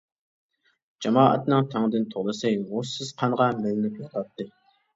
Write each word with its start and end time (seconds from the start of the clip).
جامائەتنىڭ 1.05 1.67
تەڭدىن 1.75 2.09
تولىسى 2.15 2.55
ھوشسىز 2.73 3.15
قانغا 3.23 3.53
مىلىنىپ 3.63 4.05
ياتاتتى. 4.05 4.51